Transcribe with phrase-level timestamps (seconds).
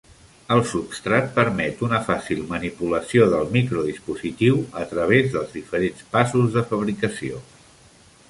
[0.53, 7.43] El substrat permet una fàcil manipulació del microdispositiu a través dels diferents passos de fabricació.